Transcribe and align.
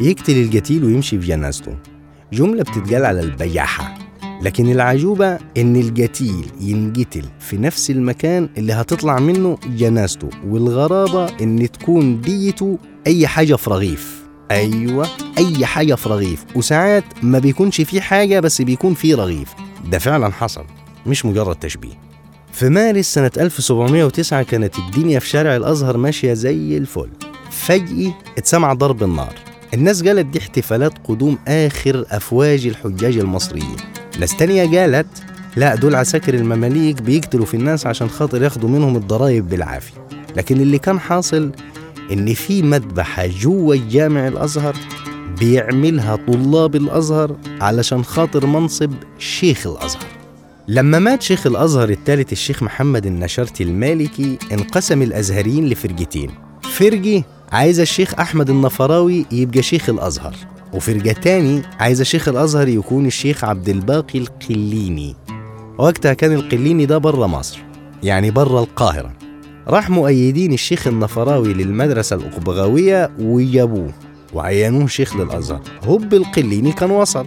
يقتل 0.00 0.42
القتيل 0.42 0.84
ويمشي 0.84 1.20
في 1.20 1.26
جنازته. 1.26 1.76
جملة 2.32 2.62
بتتقال 2.62 3.04
على 3.04 3.20
البياحة 3.20 3.94
لكن 4.42 4.72
العجوبة 4.72 5.38
إن 5.56 5.76
القتيل 5.76 6.46
ينقتل 6.60 7.24
في 7.40 7.56
نفس 7.56 7.90
المكان 7.90 8.48
اللي 8.58 8.72
هتطلع 8.72 9.18
منه 9.18 9.58
جنازته 9.66 10.30
والغرابة 10.46 11.26
إن 11.40 11.68
تكون 11.72 12.20
ديته 12.20 12.78
أي 13.06 13.26
حاجة 13.26 13.54
في 13.54 13.70
رغيف. 13.70 14.22
أيوة 14.50 15.08
أي 15.38 15.66
حاجة 15.66 15.94
في 15.94 16.08
رغيف. 16.08 16.44
وساعات 16.56 17.04
ما 17.22 17.38
بيكونش 17.38 17.80
فيه 17.80 18.00
حاجة 18.00 18.40
بس 18.40 18.62
بيكون 18.62 18.94
فيه 18.94 19.14
رغيف. 19.14 19.48
ده 19.90 19.98
فعلا 19.98 20.32
حصل 20.32 20.64
مش 21.06 21.26
مجرد 21.26 21.56
تشبيه. 21.56 21.98
في 22.52 22.68
مارس 22.68 23.14
سنة 23.14 23.30
1709 23.38 24.42
كانت 24.42 24.78
الدنيا 24.78 25.18
في 25.18 25.28
شارع 25.28 25.56
الأزهر 25.56 25.96
ماشية 25.96 26.32
زي 26.32 26.76
الفل. 26.76 27.08
فجأة 27.66 28.14
اتسمع 28.38 28.72
ضرب 28.72 29.02
النار. 29.02 29.34
الناس 29.74 30.02
قالت 30.02 30.26
دي 30.26 30.38
احتفالات 30.38 30.92
قدوم 31.04 31.38
آخر 31.48 32.04
أفواج 32.10 32.66
الحجاج 32.66 33.18
المصريين. 33.18 33.76
ناس 34.20 34.36
تانية 34.36 34.80
قالت 34.80 35.06
لا 35.56 35.74
دول 35.74 35.94
عساكر 35.94 36.34
المماليك 36.34 37.02
بيقتلوا 37.02 37.46
في 37.46 37.54
الناس 37.54 37.86
عشان 37.86 38.08
خاطر 38.08 38.42
ياخدوا 38.42 38.68
منهم 38.68 38.96
الضرايب 38.96 39.48
بالعافية. 39.48 40.06
لكن 40.36 40.60
اللي 40.60 40.78
كان 40.78 41.00
حاصل 41.00 41.52
إن 42.12 42.34
في 42.34 42.62
مذبحة 42.62 43.26
جوه 43.26 43.76
الجامع 43.76 44.28
الأزهر 44.28 44.76
بيعملها 45.38 46.16
طلاب 46.16 46.76
الأزهر 46.76 47.36
علشان 47.60 48.04
خاطر 48.04 48.46
منصب 48.46 48.90
شيخ 49.18 49.66
الأزهر. 49.66 50.06
لما 50.68 50.98
مات 50.98 51.22
شيخ 51.22 51.46
الأزهر 51.46 51.88
الثالث 51.88 52.32
الشيخ 52.32 52.62
محمد 52.62 53.06
النشرتي 53.06 53.62
المالكي 53.62 54.38
انقسم 54.52 55.02
الأزهريين 55.02 55.68
لفرقتين. 55.68 56.30
فرقة 56.62 57.24
عايزة 57.52 57.82
الشيخ 57.82 58.14
أحمد 58.20 58.50
النفراوي 58.50 59.26
يبقى 59.32 59.62
شيخ 59.62 59.88
الأزهر. 59.88 60.34
وفرقة 60.72 61.12
تاني 61.12 61.62
عايزة 61.80 62.04
شيخ 62.04 62.28
الأزهر 62.28 62.68
يكون 62.68 63.06
الشيخ 63.06 63.44
عبد 63.44 63.68
الباقي 63.68 64.18
القليني. 64.18 65.16
وقتها 65.78 66.14
كان 66.14 66.32
القليني 66.32 66.86
ده 66.86 66.98
برا 66.98 67.26
مصر 67.26 67.58
يعني 68.02 68.30
برا 68.30 68.60
القاهرة. 68.60 69.12
راح 69.68 69.90
مؤيدين 69.90 70.52
الشيخ 70.52 70.86
النفراوي 70.86 71.54
للمدرسة 71.54 72.16
الأقبغاوية 72.16 73.10
وجابوه 73.18 73.92
وعينوه 74.34 74.86
شيخ 74.86 75.16
للأزهر. 75.16 75.60
هوب 75.84 76.14
القليني 76.14 76.72
كان 76.72 76.90
وصل. 76.90 77.26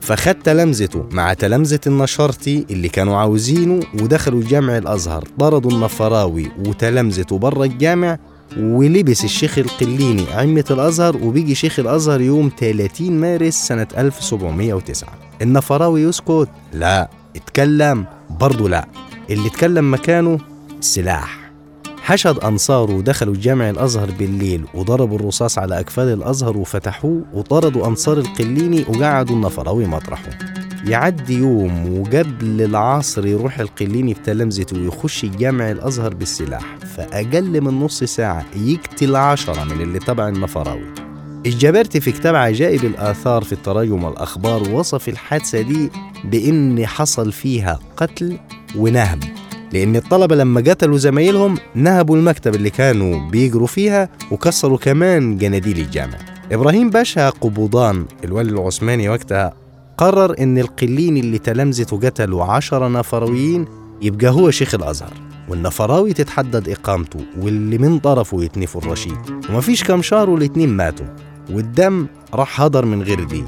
فخد 0.00 0.34
تلامذته 0.34 1.06
مع 1.10 1.34
تلامذة 1.34 1.80
النشرتي 1.86 2.66
اللي 2.70 2.88
كانوا 2.88 3.16
عاوزينه 3.16 3.80
ودخلوا 3.94 4.42
جامع 4.48 4.78
الأزهر. 4.78 5.24
طردوا 5.38 5.70
النفراوي 5.70 6.50
وتلامذته 6.66 7.38
برا 7.38 7.64
الجامع 7.64 8.18
ولبس 8.58 9.24
الشيخ 9.24 9.58
القليني 9.58 10.24
عمة 10.32 10.64
الأزهر 10.70 11.16
وبيجي 11.16 11.54
شيخ 11.54 11.78
الأزهر 11.78 12.20
يوم 12.20 12.50
30 12.58 13.12
مارس 13.12 13.54
سنة 13.54 13.86
1709 13.98 15.08
النفراوي 15.42 16.02
يسكت؟ 16.02 16.48
لا. 16.72 17.10
اتكلم؟ 17.36 18.04
برضه 18.40 18.68
لا. 18.68 18.86
اللي 19.30 19.48
اتكلم 19.48 19.92
مكانه؟ 19.94 20.38
السلاح 20.78 21.42
حشد 22.02 22.38
أنصاره 22.38 22.92
ودخلوا 22.92 23.34
جامع 23.36 23.70
الأزهر 23.70 24.10
بالليل 24.18 24.64
وضربوا 24.74 25.18
الرصاص 25.18 25.58
على 25.58 25.80
أكفال 25.80 26.12
الأزهر 26.12 26.56
وفتحوه 26.56 27.22
وطردوا 27.34 27.86
أنصار 27.86 28.18
القليني 28.18 28.84
وقعدوا 28.88 29.36
النفراوي 29.36 29.86
مطرحه. 29.86 30.30
يعدي 30.86 31.38
يوم 31.38 31.98
وقبل 32.00 32.62
العصر 32.62 33.26
يروح 33.26 33.58
القليني 33.60 34.14
بتلامذته 34.14 34.78
ويخش 34.80 35.24
جامع 35.24 35.70
الأزهر 35.70 36.14
بالسلاح 36.14 36.76
فأقل 36.96 37.60
من 37.60 37.80
نص 37.80 38.04
ساعة 38.04 38.44
يقتل 38.56 39.16
عشرة 39.16 39.64
من 39.64 39.80
اللي 39.80 39.98
تبع 39.98 40.28
النفراوي 40.28 40.84
الجبرتي 41.46 42.00
في 42.00 42.12
كتاب 42.12 42.34
عجائب 42.34 42.84
الآثار 42.84 43.44
في 43.44 43.52
التراجم 43.52 44.04
والأخبار 44.04 44.70
وصف 44.70 45.08
الحادثة 45.08 45.60
دي 45.60 45.90
بإن 46.24 46.86
حصل 46.86 47.32
فيها 47.32 47.78
قتل 47.96 48.38
ونهب 48.76 49.24
لأن 49.72 49.96
الطلبة 49.96 50.36
لما 50.36 50.60
قتلوا 50.60 50.98
زمايلهم 50.98 51.54
نهبوا 51.74 52.16
المكتب 52.16 52.54
اللي 52.54 52.70
كانوا 52.70 53.30
بيجروا 53.30 53.66
فيها 53.66 54.08
وكسروا 54.30 54.78
كمان 54.78 55.38
جناديل 55.38 55.78
الجامع. 55.78 56.18
إبراهيم 56.52 56.90
باشا 56.90 57.30
قبوضان 57.30 58.04
الولي 58.24 58.50
العثماني 58.50 59.08
وقتها 59.08 59.61
قرر 60.02 60.34
إن 60.38 60.58
القليني 60.58 61.20
اللي 61.20 61.38
تلامذته 61.38 61.96
قتلوا 61.96 62.44
عشرة 62.44 62.88
نفراويين 62.88 63.64
يبقى 64.02 64.30
هو 64.30 64.50
شيخ 64.50 64.74
الأزهر 64.74 65.12
والنفراوي 65.48 66.12
تتحدد 66.12 66.68
إقامته 66.68 67.20
واللي 67.40 67.78
من 67.78 67.98
طرفه 67.98 68.42
يتنفوا 68.42 68.80
الرشيد. 68.80 69.16
ومفيش 69.50 69.84
كام 69.84 70.02
شهر 70.02 70.30
والاتنين 70.30 70.68
ماتوا 70.68 71.06
والدم 71.50 72.06
راح 72.34 72.60
هدر 72.60 72.84
من 72.84 73.02
غير 73.02 73.24
دي 73.24 73.44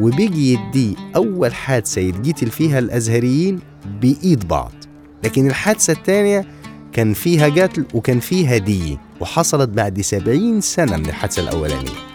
وبيجي 0.00 0.52
يدي 0.52 0.96
أول 1.16 1.54
حادثة 1.54 2.00
يتقتل 2.00 2.50
فيها 2.50 2.78
الأزهريين 2.78 3.58
بإيد 4.02 4.48
بعض. 4.48 4.72
لكن 5.24 5.46
الحادثة 5.46 5.92
الثانية 5.92 6.46
كان 6.92 7.12
فيها 7.12 7.48
قتل 7.48 7.84
وكان 7.94 8.20
فيها 8.20 8.56
دية 8.56 8.96
وحصلت 9.20 9.68
بعد 9.68 10.00
سبعين 10.00 10.60
سنة 10.60 10.96
من 10.96 11.06
الحادثة 11.06 11.42
الأولانية. 11.42 12.11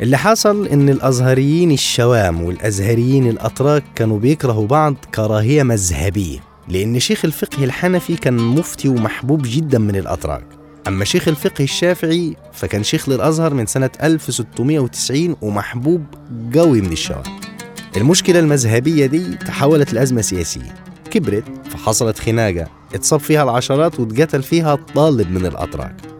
اللي 0.00 0.18
حصل 0.18 0.66
إن 0.66 0.88
الأزهريين 0.88 1.70
الشوام 1.70 2.42
والأزهريين 2.42 3.28
الأتراك 3.30 3.84
كانوا 3.94 4.18
بيكرهوا 4.18 4.66
بعض 4.66 4.94
كراهية 5.14 5.62
مذهبية 5.62 6.38
لأن 6.68 7.00
شيخ 7.00 7.24
الفقه 7.24 7.64
الحنفي 7.64 8.16
كان 8.16 8.36
مفتي 8.36 8.88
ومحبوب 8.88 9.42
جدا 9.44 9.78
من 9.78 9.96
الأتراك. 9.96 10.46
أما 10.88 11.04
شيخ 11.04 11.28
الفقه 11.28 11.64
الشافعي 11.64 12.36
فكان 12.52 12.82
شيخ 12.82 13.08
للأزهر 13.08 13.54
من 13.54 13.66
سنة 13.66 13.90
1690 14.02 15.36
ومحبوب 15.42 16.04
قوي 16.54 16.80
من 16.80 16.92
الشوام 16.92 17.22
المشكلة 17.96 18.38
المذهبية 18.38 19.06
دي 19.06 19.34
تحولت 19.34 19.92
لأزمة 19.92 20.20
سياسية. 20.20 20.74
كبرت 21.10 21.44
فحصلت 21.70 22.18
خناقة 22.18 22.66
اتصاب 22.94 23.20
فيها 23.20 23.42
العشرات 23.42 24.00
واتقتل 24.00 24.42
فيها 24.42 24.74
طالب 24.74 25.30
من 25.30 25.46
الأتراك. 25.46 26.13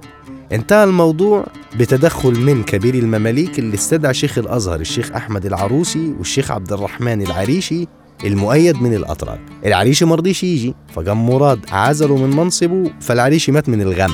انتهى 0.54 0.84
الموضوع 0.84 1.46
بتدخل 1.76 2.40
من 2.40 2.62
كبير 2.62 2.94
المماليك 2.94 3.58
اللي 3.58 3.74
استدعى 3.74 4.14
شيخ 4.14 4.38
الأزهر 4.38 4.80
الشيخ 4.80 5.12
أحمد 5.12 5.46
العروسي 5.46 6.14
والشيخ 6.18 6.50
عبد 6.50 6.72
الرحمن 6.72 7.22
العريشي 7.22 7.86
المؤيد 8.24 8.76
من 8.82 8.94
الأتراك 8.94 9.40
العريشي 9.66 10.04
مرضيش 10.04 10.44
يجي 10.44 10.74
فقام 10.94 11.26
مراد 11.26 11.60
عزله 11.72 12.16
من 12.16 12.36
منصبه 12.36 12.90
فالعريشي 13.00 13.52
مات 13.52 13.68
من 13.68 13.80
الغم. 13.80 14.12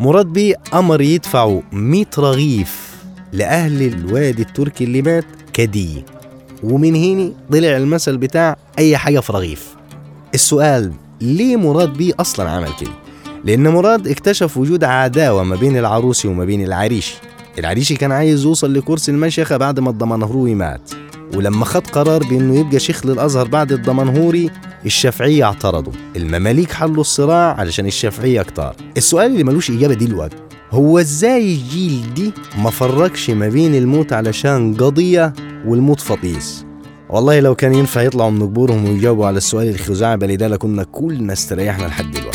مراد 0.00 0.26
بيه 0.26 0.54
أمر 0.74 1.00
يدفعوا 1.00 1.60
100 1.72 2.04
رغيف 2.18 2.96
لأهل 3.32 3.82
الوادي 3.82 4.42
التركي 4.42 4.84
اللي 4.84 5.02
مات 5.02 5.24
كدية 5.52 6.06
ومن 6.62 6.94
هنا 6.94 7.32
طلع 7.52 7.76
المثل 7.76 8.16
بتاع 8.16 8.56
أي 8.78 8.96
حاجة 8.96 9.20
في 9.20 9.32
رغيف. 9.32 9.76
السؤال 10.34 10.92
ليه 11.20 11.56
مراد 11.56 11.92
بيه 11.92 12.12
أصلا 12.20 12.50
عمل 12.50 12.70
كده؟ 12.80 13.05
لأن 13.46 13.68
مراد 13.68 14.08
اكتشف 14.08 14.56
وجود 14.56 14.84
عداوة 14.84 15.42
ما 15.44 15.56
بين 15.56 15.76
العروسي 15.78 16.28
وما 16.28 16.44
بين 16.44 16.64
العريشي 16.64 17.14
العريشي 17.58 17.94
كان 17.94 18.12
عايز 18.12 18.44
يوصل 18.44 18.74
لكرسي 18.74 19.10
المشيخة 19.10 19.56
بعد 19.56 19.80
ما 19.80 19.90
الدمنهوري 19.90 20.54
مات. 20.54 20.90
ولما 21.34 21.64
خد 21.64 21.86
قرار 21.86 22.22
بأنه 22.22 22.58
يبقى 22.58 22.78
شيخ 22.78 23.06
للأزهر 23.06 23.48
بعد 23.48 23.72
الدمنهوري 23.72 24.50
الشافعية 24.86 25.44
اعترضوا. 25.44 25.92
المماليك 26.16 26.72
حلوا 26.72 27.00
الصراع 27.00 27.54
علشان 27.60 27.86
الشافعية 27.86 28.42
كتار 28.42 28.76
السؤال 28.96 29.26
اللي 29.32 29.44
ملوش 29.44 29.70
إجابة 29.70 29.94
دي 29.94 30.04
الوقت 30.04 30.32
هو 30.70 30.98
إزاي 30.98 31.54
الجيل 31.54 32.14
دي 32.14 32.32
ما 32.58 32.70
فرقش 32.70 33.30
ما 33.30 33.48
بين 33.48 33.74
الموت 33.74 34.12
علشان 34.12 34.74
قضية 34.74 35.32
والموت 35.66 36.00
فطيس 36.00 36.64
والله 37.10 37.40
لو 37.40 37.54
كان 37.54 37.74
ينفع 37.74 38.02
يطلعوا 38.02 38.30
من 38.30 38.42
قبورهم 38.42 38.84
ويجاوبوا 38.84 39.26
على 39.26 39.36
السؤال 39.36 39.68
الخزعبلي 39.68 40.36
ده 40.36 40.48
لكنا 40.48 40.82
كلنا 40.84 41.32
استريحنا 41.32 41.86
لحد 41.86 42.10
دلوقتي. 42.10 42.25